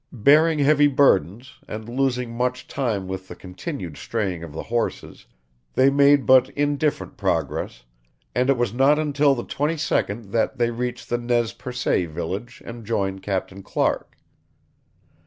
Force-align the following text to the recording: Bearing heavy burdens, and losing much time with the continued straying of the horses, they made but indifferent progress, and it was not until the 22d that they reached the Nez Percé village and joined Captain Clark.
Bearing 0.25 0.57
heavy 0.57 0.87
burdens, 0.87 1.59
and 1.67 1.87
losing 1.87 2.31
much 2.35 2.67
time 2.67 3.07
with 3.07 3.27
the 3.27 3.35
continued 3.35 3.97
straying 3.97 4.41
of 4.41 4.51
the 4.51 4.63
horses, 4.63 5.27
they 5.75 5.91
made 5.91 6.25
but 6.25 6.49
indifferent 6.57 7.17
progress, 7.17 7.83
and 8.33 8.49
it 8.49 8.57
was 8.57 8.73
not 8.73 8.97
until 8.97 9.35
the 9.35 9.45
22d 9.45 10.31
that 10.31 10.57
they 10.57 10.71
reached 10.71 11.07
the 11.09 11.19
Nez 11.19 11.53
Percé 11.53 12.07
village 12.09 12.63
and 12.65 12.83
joined 12.83 13.21
Captain 13.21 13.61
Clark. 13.61 14.17